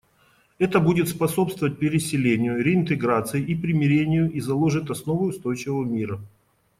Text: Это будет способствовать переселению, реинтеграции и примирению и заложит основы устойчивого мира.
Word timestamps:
Это 0.57 0.79
будет 0.79 1.09
способствовать 1.09 1.77
переселению, 1.77 2.59
реинтеграции 2.59 3.39
и 3.39 3.53
примирению 3.53 4.31
и 4.31 4.39
заложит 4.39 4.89
основы 4.89 5.27
устойчивого 5.27 5.85
мира. 5.85 6.19